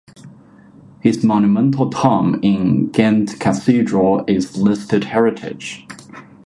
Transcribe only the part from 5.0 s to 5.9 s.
heritage.